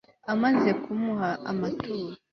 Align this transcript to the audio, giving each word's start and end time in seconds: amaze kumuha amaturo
amaze 0.33 0.69
kumuha 0.83 1.29
amaturo 1.51 2.13